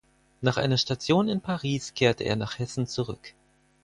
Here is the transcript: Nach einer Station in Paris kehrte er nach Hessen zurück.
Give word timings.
Nach 0.41 0.57
einer 0.57 0.79
Station 0.79 1.27
in 1.29 1.41
Paris 1.41 1.93
kehrte 1.93 2.23
er 2.23 2.35
nach 2.35 2.57
Hessen 2.57 2.87
zurück. 2.87 3.35